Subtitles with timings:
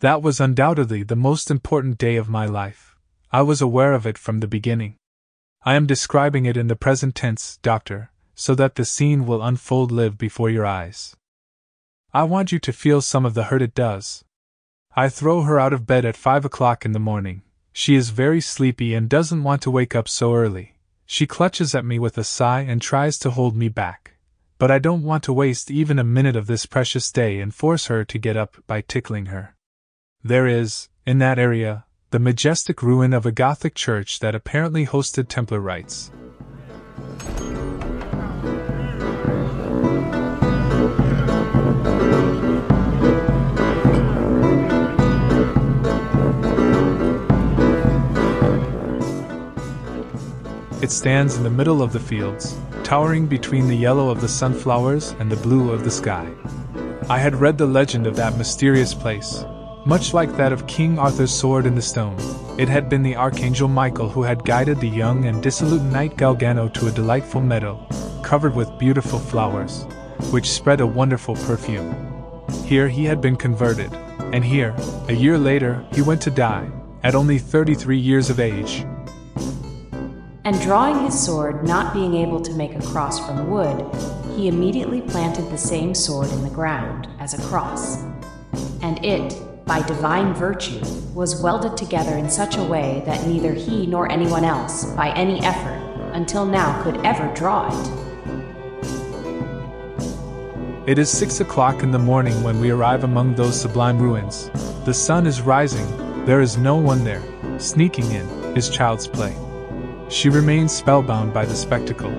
[0.00, 2.94] That was undoubtedly the most important day of my life.
[3.32, 4.94] I was aware of it from the beginning.
[5.64, 9.90] I am describing it in the present tense, Doctor, so that the scene will unfold
[9.90, 11.16] live before your eyes.
[12.14, 14.24] I want you to feel some of the hurt it does.
[14.94, 17.42] I throw her out of bed at five o'clock in the morning.
[17.72, 20.76] She is very sleepy and doesn't want to wake up so early.
[21.06, 24.14] She clutches at me with a sigh and tries to hold me back.
[24.58, 27.86] But I don't want to waste even a minute of this precious day and force
[27.86, 29.56] her to get up by tickling her.
[30.24, 35.28] There is, in that area, the majestic ruin of a Gothic church that apparently hosted
[35.28, 36.10] Templar rites.
[50.82, 55.12] It stands in the middle of the fields, towering between the yellow of the sunflowers
[55.20, 56.28] and the blue of the sky.
[57.08, 59.44] I had read the legend of that mysterious place.
[59.88, 62.14] Much like that of King Arthur's sword in the stone,
[62.58, 66.70] it had been the Archangel Michael who had guided the young and dissolute knight Galgano
[66.74, 67.86] to a delightful meadow,
[68.22, 69.86] covered with beautiful flowers,
[70.30, 71.96] which spread a wonderful perfume.
[72.66, 73.90] Here he had been converted,
[74.34, 74.76] and here,
[75.08, 76.70] a year later, he went to die,
[77.02, 78.84] at only 33 years of age,
[80.44, 83.86] and drawing his sword, not being able to make a cross from wood,
[84.36, 88.02] he immediately planted the same sword in the ground as a cross.
[88.82, 90.80] And it, by divine virtue,
[91.12, 95.38] was welded together in such a way that neither he nor anyone else, by any
[95.40, 95.78] effort,
[96.14, 98.08] until now could ever draw it.
[100.88, 104.50] It is six o'clock in the morning when we arrive among those sublime ruins.
[104.86, 105.86] The sun is rising,
[106.24, 107.22] there is no one there.
[107.58, 109.36] Sneaking in is child's play.
[110.08, 112.18] She remains spellbound by the spectacle.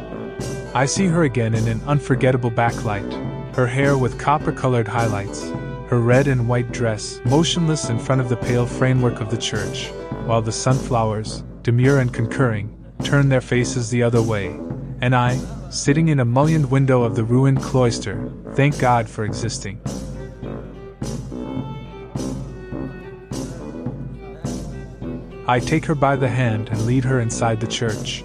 [0.76, 3.12] I see her again in an unforgettable backlight,
[3.56, 5.52] her hair with copper colored highlights,
[5.90, 9.88] her red and white dress motionless in front of the pale framework of the church,
[10.26, 14.56] while the sunflowers, demure and concurring, turn their faces the other way,
[15.02, 15.36] and I,
[15.72, 19.82] sitting in a mullioned window of the ruined cloister, thank God for existing.
[25.48, 28.24] I take her by the hand and lead her inside the church.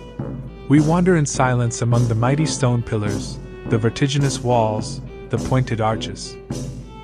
[0.69, 3.38] We wander in silence among the mighty stone pillars,
[3.71, 5.00] the vertiginous walls,
[5.31, 6.37] the pointed arches.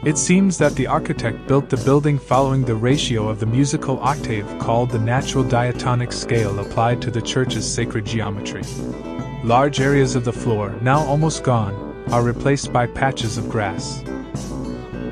[0.03, 4.47] It seems that the architect built the building following the ratio of the musical octave
[4.59, 8.62] called the natural diatonic scale applied to the church's sacred geometry.
[9.44, 11.75] Large areas of the floor, now almost gone,
[12.10, 14.03] are replaced by patches of grass.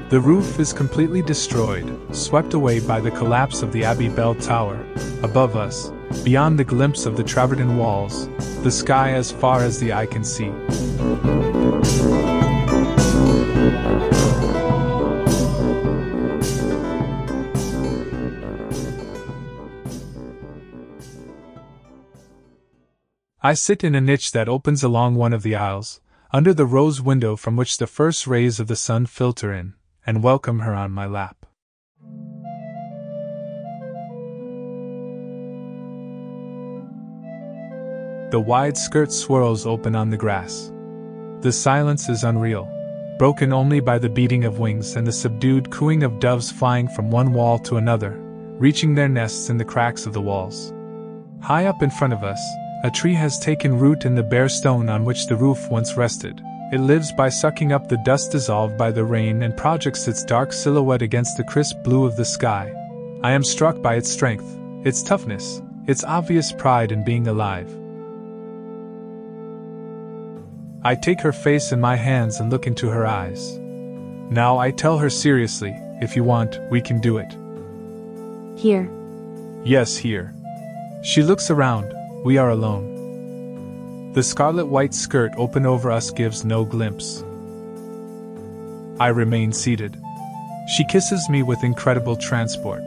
[0.09, 4.83] The roof is completely destroyed, swept away by the collapse of the Abbey Bell Tower.
[5.23, 5.93] Above us,
[6.25, 8.27] beyond the glimpse of the travertine walls,
[8.63, 10.51] the sky as far as the eye can see.
[23.41, 26.01] I sit in a niche that opens along one of the aisles,
[26.33, 30.25] under the rose window from which the first rays of the sun filter in and
[30.25, 31.47] welcome her on my lap.
[38.33, 40.73] The wide skirt swirls open on the grass.
[41.43, 42.69] The silence is unreal,
[43.21, 47.09] broken only by the beating of wings and the subdued cooing of doves flying from
[47.09, 48.19] one wall to another,
[48.59, 50.75] reaching their nests in the cracks of the walls.
[51.41, 52.41] High up in front of us,
[52.85, 56.41] a tree has taken root in the bare stone on which the roof once rested,
[56.71, 60.53] it lives by sucking up the dust dissolved by the rain and projects its dark
[60.53, 62.73] silhouette against the crisp blue of the sky.
[63.23, 64.47] I am struck by its strength,
[64.87, 67.69] its toughness, its obvious pride in being alive.
[70.85, 73.59] I take her face in my hands and look into her eyes.
[74.31, 77.35] Now I tell her seriously if you want, we can do it.
[78.57, 78.89] Here.
[79.65, 80.33] Yes, here.
[81.03, 81.93] She looks around,
[82.25, 84.13] we are alone.
[84.15, 87.23] The scarlet white skirt open over us gives no glimpse.
[89.01, 89.97] I remain seated.
[90.77, 92.83] She kisses me with incredible transport.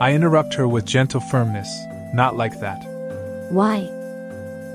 [0.00, 1.68] I interrupt her with gentle firmness,
[2.12, 2.82] not like that.
[3.50, 3.88] Why?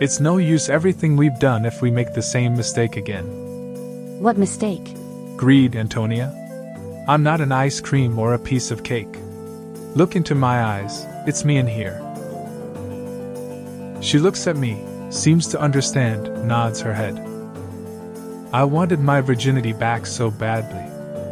[0.01, 3.25] It's no use everything we've done if we make the same mistake again.
[4.19, 4.95] What mistake?
[5.35, 6.33] Greed, Antonia.
[7.07, 9.15] I'm not an ice cream or a piece of cake.
[9.95, 12.01] Look into my eyes, it's me in here.
[14.01, 17.17] She looks at me, seems to understand, nods her head.
[18.53, 20.85] I wanted my virginity back so badly,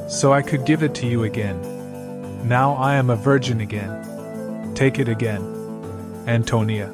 [0.10, 1.62] so I could give it to you again.
[2.48, 4.74] Now I am a virgin again.
[4.76, 5.42] Take it again.
[6.28, 6.94] Antonia.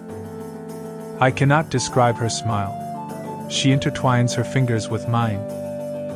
[1.19, 2.77] I cannot describe her smile.
[3.49, 5.39] She intertwines her fingers with mine.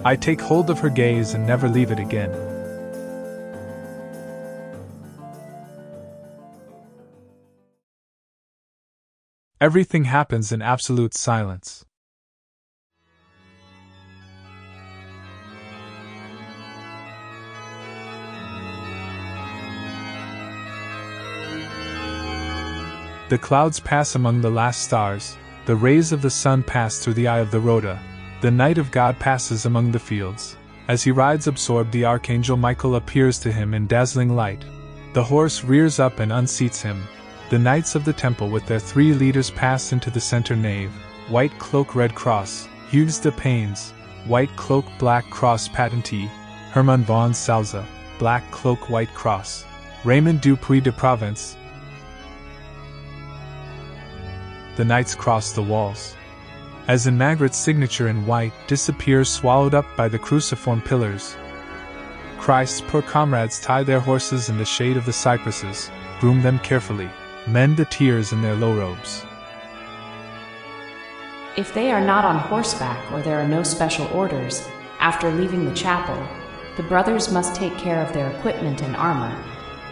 [0.06, 2.32] I take hold of her gaze and never leave it again.
[9.66, 11.84] Everything happens in absolute silence.
[23.30, 25.36] The clouds pass among the last stars,
[25.66, 28.00] the rays of the sun pass through the eye of the rhoda,
[28.42, 30.58] the night of God passes among the fields.
[30.88, 34.64] As he rides absorbed, the archangel Michael appears to him in dazzling light.
[35.14, 37.02] The horse rears up and unseats him.
[37.50, 40.92] The knights of the temple with their three leaders pass into the center nave.
[41.30, 43.92] White cloak, red cross, Hugues de Payens,
[44.26, 46.28] white cloak, black cross patentee,
[46.72, 47.86] Hermann von Salza,
[48.18, 49.66] black cloak, white cross,
[50.04, 51.56] Raymond Dupuy de Provence,
[54.76, 56.16] the knights cross the walls.
[56.88, 61.36] As in Magritte's signature in white disappears swallowed up by the cruciform pillars.
[62.38, 65.90] Christ's poor comrades tie their horses in the shade of the cypresses,
[66.20, 67.10] groom them carefully,
[67.48, 69.26] mend the tears in their low robes.
[71.58, 74.68] If they are not on horseback or there are no special orders,
[75.00, 76.22] after leaving the chapel,
[76.76, 79.34] the brothers must take care of their equipment and armor,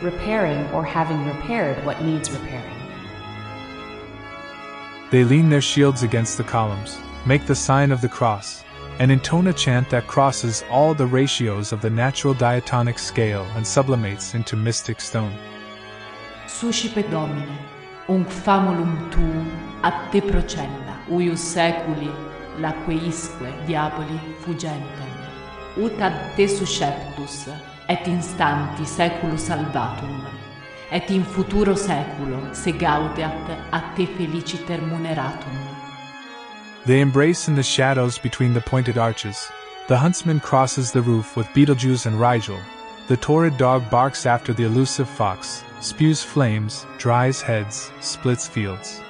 [0.02, 2.78] repairing or having repaired what needs repairing.
[5.12, 8.64] They lean their shields against the columns, make the sign of the cross,
[9.00, 13.66] and intone a chant that crosses all the ratios of the natural diatonic scale and
[13.66, 15.34] sublimates into mystic stone.
[16.60, 17.58] Suscipe Domine,
[18.08, 19.50] unc famulum tuum
[19.82, 22.12] a te procella, uius seculi
[22.60, 25.14] laqueisque diaboli fugentem,
[25.78, 27.48] ut ad te susceptus,
[27.90, 30.22] et instanti seculus salvatum,
[30.92, 35.58] et in futuro seculo se gaudeat a te feliciter muneratum.
[36.86, 39.52] They embrace in the shadows between the pointed arches.
[39.88, 42.60] The huntsman crosses the roof with Beetlejuice and Rigel.
[43.10, 49.02] The torrid dog barks after the elusive fox, spews flames, dries heads, splits fields.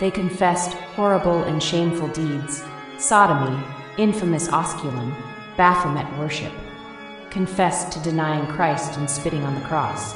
[0.00, 2.64] They confessed horrible and shameful deeds
[2.98, 3.62] sodomy,
[3.96, 5.14] infamous osculum,
[5.56, 6.52] Baphomet worship,
[7.30, 10.14] confessed to denying Christ and spitting on the cross.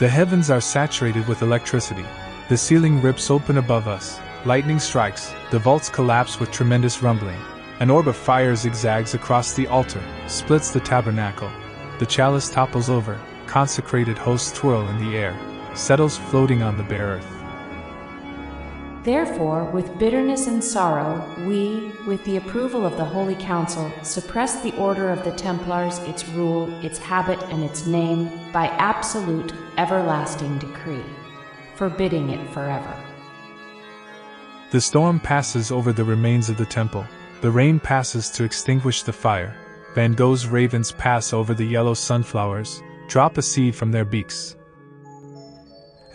[0.00, 2.04] The heavens are saturated with electricity.
[2.50, 7.40] The ceiling rips open above us, lightning strikes, the vaults collapse with tremendous rumbling.
[7.78, 11.50] An orb of fire zigzags across the altar, splits the tabernacle.
[11.98, 15.38] The chalice topples over, consecrated hosts twirl in the air,
[15.74, 17.32] settles floating on the bare earth.
[19.02, 24.74] Therefore, with bitterness and sorrow, we, with the approval of the Holy Council, suppress the
[24.76, 31.04] order of the Templars, its rule, its habit, and its name by absolute, everlasting decree,
[31.74, 32.96] forbidding it forever.
[34.70, 37.06] The storm passes over the remains of the temple,
[37.46, 39.54] the rain passes to extinguish the fire.
[39.94, 44.56] Van Gogh's ravens pass over the yellow sunflowers, drop a seed from their beaks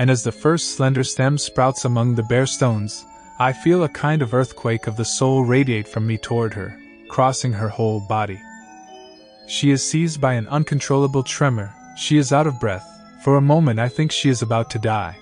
[0.01, 3.06] and as the first slender stem sprouts among the bare stones,
[3.38, 6.75] I feel a kind of earthquake of the soul radiate from me toward her,
[7.07, 8.42] crossing her whole body.
[9.48, 12.88] She is seized by an uncontrollable tremor, she is out of breath,
[13.24, 15.19] for a moment I think she is about to die.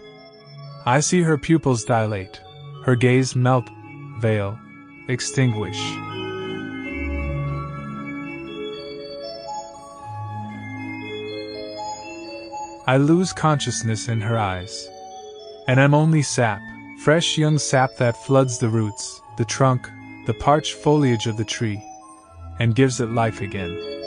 [0.85, 2.39] I see her pupils dilate,
[2.85, 3.69] her gaze melt,
[4.19, 4.57] veil,
[5.09, 5.79] extinguish.
[12.87, 14.87] I lose consciousness in her eyes.
[15.67, 16.61] And I'm only sap,
[17.03, 19.87] fresh young sap that floods the roots, the trunk,
[20.25, 21.83] the parched foliage of the tree,
[22.59, 23.98] and gives it life again.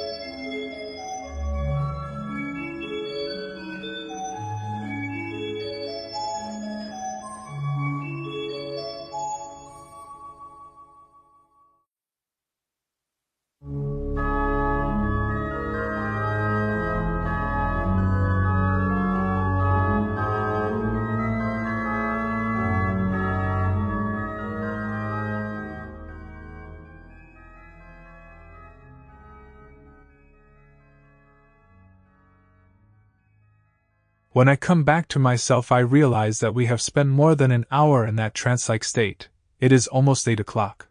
[34.34, 37.66] When I come back to myself, I realize that we have spent more than an
[37.70, 39.28] hour in that trance like state.
[39.60, 40.88] It is almost eight o'clock.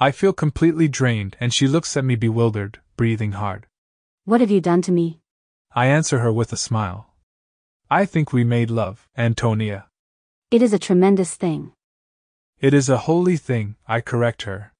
[0.00, 3.66] I feel completely drained, and she looks at me bewildered, breathing hard.
[4.24, 5.20] What have you done to me?
[5.74, 7.12] I answer her with a smile.
[7.90, 9.88] I think we made love, Antonia.
[10.50, 11.72] It is a tremendous thing.
[12.58, 14.72] It is a holy thing, I correct her.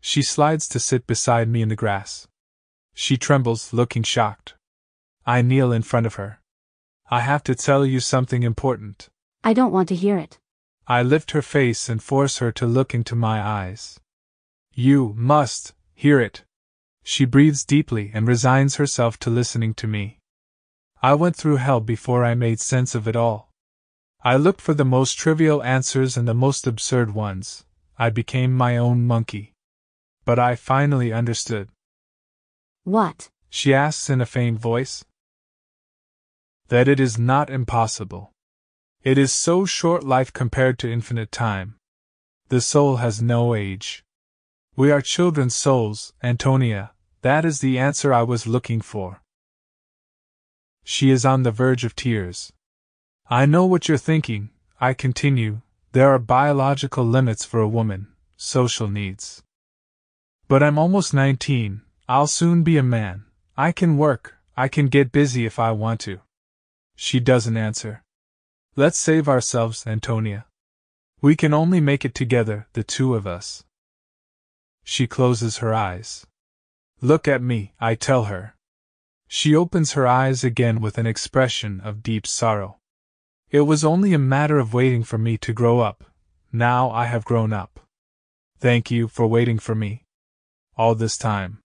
[0.00, 2.26] She slides to sit beside me in the grass.
[2.94, 4.54] She trembles, looking shocked.
[5.26, 6.40] I kneel in front of her.
[7.10, 9.08] I have to tell you something important.
[9.42, 10.38] I don't want to hear it.
[10.86, 13.98] I lift her face and force her to look into my eyes.
[14.72, 16.44] You must hear it.
[17.02, 20.18] She breathes deeply and resigns herself to listening to me.
[21.02, 23.50] I went through hell before I made sense of it all.
[24.22, 27.64] I looked for the most trivial answers and the most absurd ones.
[27.98, 29.54] I became my own monkey.
[30.24, 31.70] But I finally understood.
[32.84, 33.30] What?
[33.48, 35.04] She asks in a faint voice.
[36.68, 38.32] That it is not impossible.
[39.02, 41.76] It is so short life compared to infinite time.
[42.48, 44.04] The soul has no age.
[44.76, 49.22] We are children's souls, Antonia, that is the answer I was looking for.
[50.84, 52.52] She is on the verge of tears.
[53.28, 58.88] I know what you're thinking, I continue, there are biological limits for a woman, social
[58.88, 59.42] needs.
[60.48, 63.24] But I'm almost 19, I'll soon be a man.
[63.56, 66.20] I can work, I can get busy if I want to.
[67.00, 68.02] She doesn't answer.
[68.74, 70.46] Let's save ourselves, Antonia.
[71.22, 73.64] We can only make it together, the two of us.
[74.82, 76.26] She closes her eyes.
[77.00, 78.56] Look at me, I tell her.
[79.28, 82.78] She opens her eyes again with an expression of deep sorrow.
[83.48, 86.02] It was only a matter of waiting for me to grow up.
[86.52, 87.78] Now I have grown up.
[88.58, 90.02] Thank you for waiting for me.
[90.76, 91.60] All this time.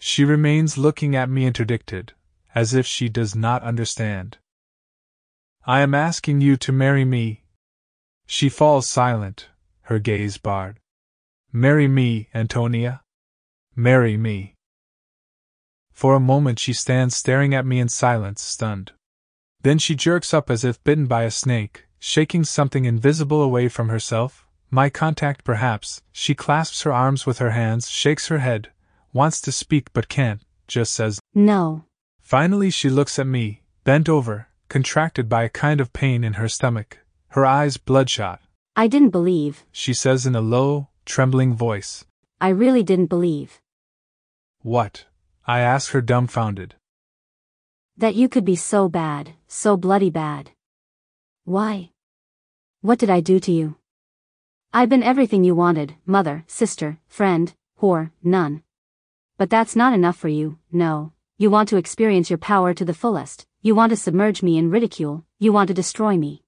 [0.00, 2.14] She remains looking at me interdicted,
[2.52, 4.38] as if she does not understand.
[5.68, 7.42] I am asking you to marry me.
[8.24, 9.48] She falls silent,
[9.82, 10.78] her gaze barred.
[11.52, 13.02] Marry me, Antonia.
[13.74, 14.54] Marry me.
[15.90, 18.92] For a moment she stands staring at me in silence, stunned.
[19.62, 23.88] Then she jerks up as if bitten by a snake, shaking something invisible away from
[23.88, 24.46] herself.
[24.70, 26.00] My contact, perhaps.
[26.12, 28.70] She clasps her arms with her hands, shakes her head,
[29.12, 31.86] wants to speak but can't, just says, No.
[32.20, 36.48] Finally, she looks at me, bent over, contracted by a kind of pain in her
[36.48, 38.40] stomach, her eyes bloodshot.
[38.74, 39.64] I didn't believe.
[39.72, 42.04] She says in a low, trembling voice.
[42.40, 43.60] I really didn't believe.
[44.62, 45.04] What?
[45.46, 46.74] I ask her dumbfounded.
[47.96, 50.50] That you could be so bad, so bloody bad.
[51.44, 51.92] Why?
[52.80, 53.76] What did I do to you?
[54.72, 58.62] I've been everything you wanted mother, sister, friend, whore, nun.
[59.38, 61.12] But that's not enough for you, no.
[61.38, 64.70] You want to experience your power to the fullest, you want to submerge me in
[64.70, 66.42] ridicule, you want to destroy me.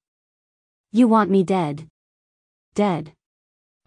[0.93, 1.89] You want me dead.
[2.75, 3.13] Dead.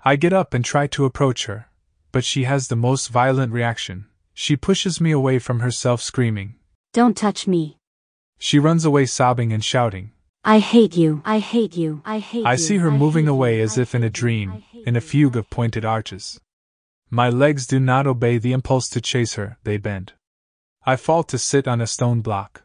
[0.04, 1.68] I get up and try to approach her,
[2.12, 4.08] but she has the most violent reaction.
[4.34, 6.56] She pushes me away from herself, screaming.
[6.94, 7.78] Don't touch me.
[8.38, 10.12] She runs away, sobbing and shouting.
[10.44, 11.22] I hate you.
[11.24, 12.02] I hate you.
[12.04, 12.46] I hate you.
[12.48, 13.36] I see her I moving hate you.
[13.36, 14.18] away as I if in a hate you.
[14.18, 16.40] I dream, in a fugue of pointed arches.
[17.10, 20.14] My legs do not obey the impulse to chase her, they bend.
[20.86, 22.64] I fall to sit on a stone block.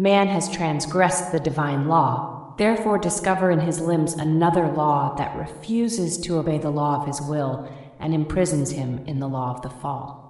[0.00, 6.16] Man has transgressed the divine law, therefore discover in his limbs another law that refuses
[6.22, 9.68] to obey the law of his will and imprisons him in the law of the
[9.68, 10.29] fall.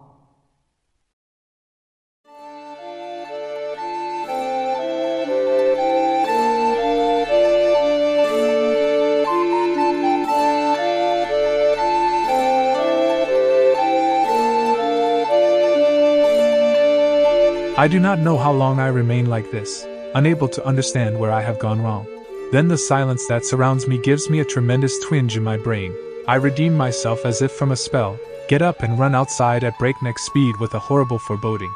[17.81, 21.41] I do not know how long I remain like this, unable to understand where I
[21.41, 22.07] have gone wrong.
[22.53, 25.97] Then the silence that surrounds me gives me a tremendous twinge in my brain.
[26.29, 28.21] I redeem myself as if from a spell,
[28.51, 31.73] get up and run outside at breakneck speed with a horrible foreboding.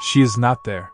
[0.00, 0.90] She is not there.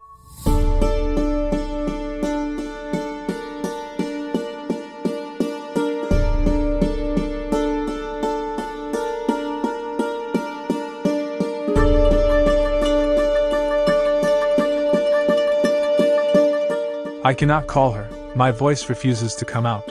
[17.30, 19.88] I cannot call her, my voice refuses to come out.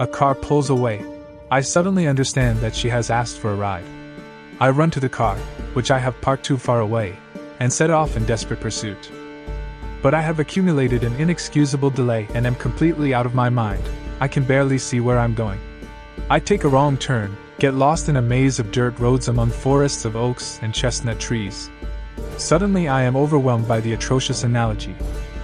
[0.00, 1.00] A car pulls away.
[1.48, 3.84] I suddenly understand that she has asked for a ride.
[4.58, 5.36] I run to the car,
[5.74, 7.16] which I have parked too far away,
[7.60, 9.12] and set off in desperate pursuit.
[10.02, 13.84] But I have accumulated an inexcusable delay and am completely out of my mind.
[14.18, 15.60] I can barely see where I'm going.
[16.28, 20.04] I take a wrong turn, get lost in a maze of dirt roads among forests
[20.04, 21.70] of oaks and chestnut trees.
[22.38, 24.96] Suddenly, I am overwhelmed by the atrocious analogy.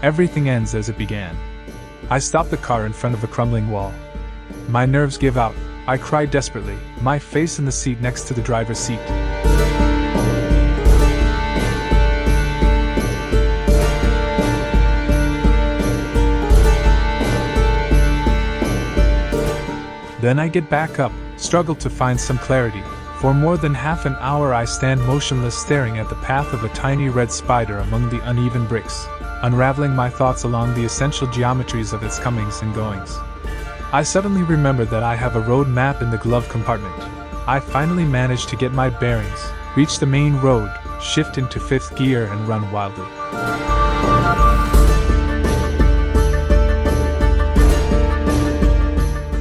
[0.02, 1.36] Everything ends as it began.
[2.10, 3.94] I stop the car in front of a crumbling wall.
[4.68, 5.54] My nerves give out.
[5.86, 8.98] I cry desperately, my face in the seat next to the driver's seat.
[20.20, 22.82] Then I get back up, struggle to find some clarity.
[23.20, 26.68] For more than half an hour, I stand motionless, staring at the path of a
[26.70, 29.06] tiny red spider among the uneven bricks,
[29.42, 33.18] unraveling my thoughts along the essential geometries of its comings and goings.
[33.92, 36.94] I suddenly remember that I have a road map in the glove compartment.
[37.46, 39.44] I finally manage to get my bearings,
[39.76, 43.06] reach the main road, shift into fifth gear, and run wildly.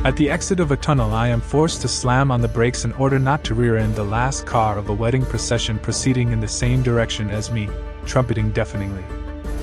[0.03, 2.91] At the exit of a tunnel, I am forced to slam on the brakes in
[2.93, 6.47] order not to rear end the last car of a wedding procession proceeding in the
[6.47, 7.69] same direction as me,
[8.05, 9.03] trumpeting deafeningly.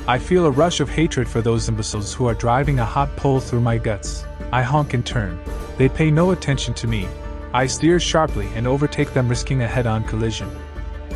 [0.09, 3.41] I feel a rush of hatred for those imbeciles who are driving a hot pole
[3.41, 4.25] through my guts.
[4.51, 5.39] I honk in turn.
[5.77, 7.07] They pay no attention to me.
[7.53, 10.51] I steer sharply and overtake them, risking a head on collision.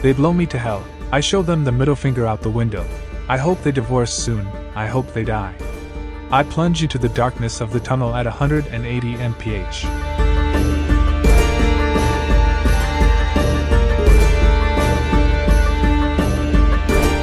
[0.02, 0.84] They blow me to hell.
[1.10, 2.86] I show them the middle finger out the window.
[3.30, 4.46] I hope they divorce soon.
[4.74, 5.54] I hope they die.
[6.30, 10.51] I plunge into the darkness of the tunnel at 180 mph.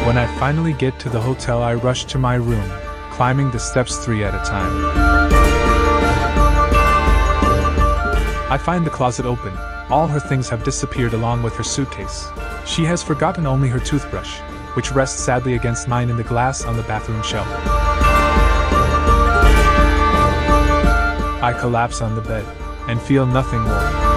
[0.09, 2.67] When I finally get to the hotel, I rush to my room,
[3.11, 4.73] climbing the steps three at a time.
[8.51, 9.55] I find the closet open.
[9.91, 12.27] All her things have disappeared along with her suitcase.
[12.65, 14.39] She has forgotten only her toothbrush,
[14.73, 17.47] which rests sadly against mine in the glass on the bathroom shelf.
[21.43, 22.45] I collapse on the bed
[22.87, 24.08] and feel nothing more.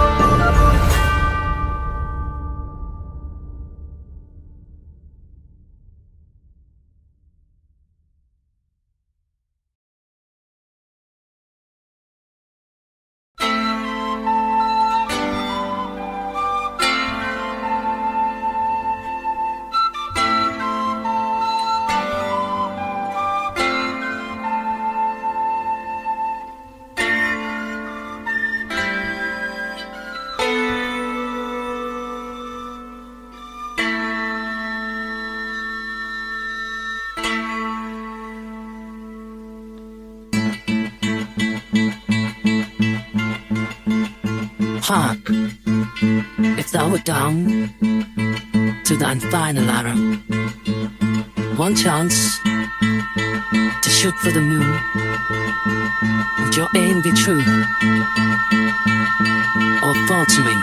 [44.84, 45.20] Hark,
[46.58, 47.70] if thou were down
[48.84, 49.96] to thine final arrow,
[51.56, 54.80] one chance to shoot for the moon,
[56.40, 57.42] would your aim be true
[59.82, 60.60] or faltering?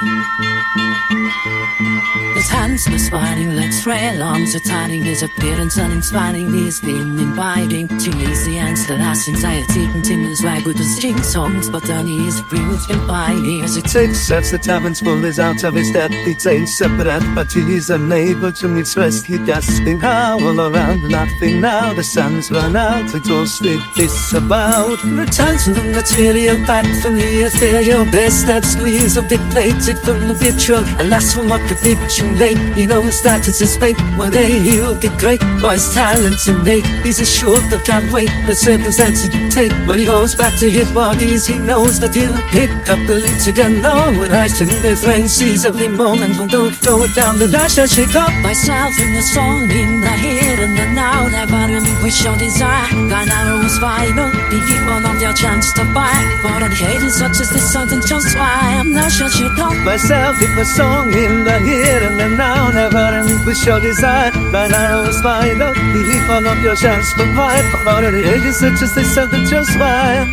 [2.40, 8.10] His hands misfiring, legs frail, arms are tiring, his appearance uninspiring, he's been inviting to
[8.18, 13.06] easy answer as anxiety continues right with the string songs, but then he's bruised and
[13.06, 16.14] biting as it takes as the tavern's full is out of his depth.
[16.14, 19.26] He takes separate, but he's unable to meet rest.
[19.26, 21.92] He gasping howl around, laughing now.
[21.94, 25.04] The sun's run out, exhausted, disavowed.
[25.04, 30.34] Returns from the material back from the ethereal best that squeeze of dictated from the
[30.34, 30.84] virtual.
[31.04, 32.58] Alas, from what could be too late.
[32.76, 34.00] He knows that it's his fate.
[34.16, 35.42] One day he'll get great.
[35.62, 36.86] Boy, his talent's innate.
[37.04, 38.32] He's assured that can't wait.
[38.48, 39.74] The circumstances dictate.
[39.88, 43.48] When he goes back to his bodies, he knows that he'll pick up the leads
[43.48, 43.82] again.
[43.82, 46.40] No, when I sing the friend sees every moment.
[46.40, 50.02] When don't throw it down the dash, I shake up myself in the song, in
[50.02, 51.28] the here and the now.
[51.28, 52.88] Never relinquish your desire.
[53.12, 54.32] Thine arrow is final.
[54.50, 56.16] Be given of your chance to buy.
[56.42, 59.86] For an hate such as this, something just why I'm not sure she come.
[59.86, 62.72] Myself in a song, in the here and the now.
[62.72, 64.32] Never relinquish your desire.
[64.52, 65.74] Thine arrow is final.
[65.94, 67.62] Be given of your chance to buy.
[67.84, 70.26] For an hate such as this, something just why.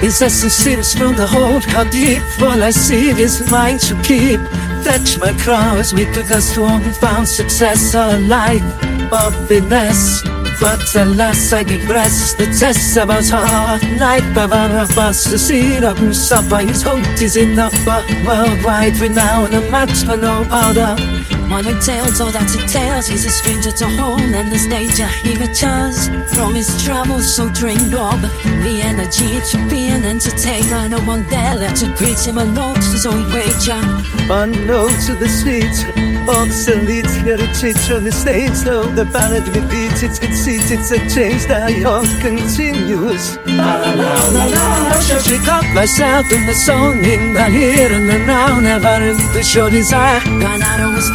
[0.00, 4.40] His essence seems from the hold how deep All I see is mine to keep
[4.84, 8.62] Fetch my cross weak because to only found success or life
[9.10, 10.22] of finesse
[10.60, 15.94] but alas I give rest The test about hard life Bavara fast to see the
[15.94, 19.52] Musafa His hope is enough But worldwide renown.
[19.54, 20.96] A match for no other
[21.48, 25.06] One it tells all that it tells He's a stranger to home and the danger
[25.22, 26.08] He returns.
[26.34, 30.88] From his travels So drained of the energy to be an entertainer.
[30.88, 33.80] No one there left to greet him alone His own wager.
[34.28, 35.84] Unknown to the streets
[36.28, 41.70] Obsolete heritage on the stage So the ballad repeats its conceit It's a change that
[41.86, 43.36] all continues.
[43.46, 44.46] La la la la
[44.90, 48.58] la Shall pick up myself in the song In the here and the now.
[48.58, 50.18] Never in the show desire.
[50.20, 51.08] Ganado was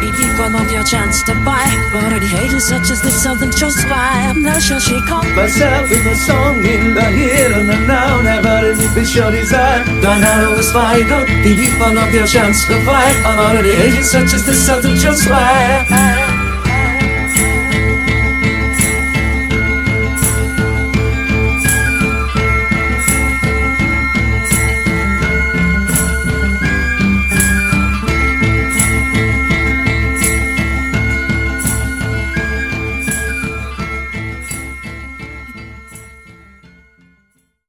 [0.00, 1.66] Be beacon of your chance to buy.
[1.94, 5.26] Already hated such as this something just why I'm not sure she come?
[5.34, 9.84] Myself in the song In the here and the now Never in the show desire.
[10.02, 13.14] Ganado was vital Be beacon of your chance to buy.
[13.24, 15.86] Already hated such as this something just why